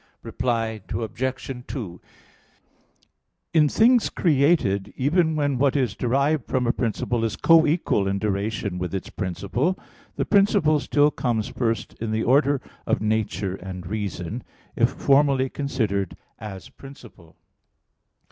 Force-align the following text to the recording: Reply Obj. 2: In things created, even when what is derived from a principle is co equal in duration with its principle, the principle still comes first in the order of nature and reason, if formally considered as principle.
Reply 0.23 0.81
Obj. 0.91 1.65
2: 1.67 2.01
In 3.53 3.69
things 3.69 4.09
created, 4.09 4.91
even 4.97 5.35
when 5.35 5.59
what 5.59 5.75
is 5.75 5.93
derived 5.93 6.47
from 6.47 6.65
a 6.65 6.73
principle 6.73 7.23
is 7.23 7.35
co 7.35 7.67
equal 7.67 8.07
in 8.07 8.17
duration 8.17 8.79
with 8.79 8.95
its 8.95 9.11
principle, 9.11 9.77
the 10.15 10.25
principle 10.25 10.79
still 10.79 11.11
comes 11.11 11.49
first 11.49 11.93
in 12.01 12.09
the 12.09 12.23
order 12.23 12.61
of 12.87 12.99
nature 12.99 13.53
and 13.57 13.85
reason, 13.85 14.41
if 14.75 14.89
formally 14.89 15.49
considered 15.49 16.17
as 16.39 16.67
principle. 16.67 17.35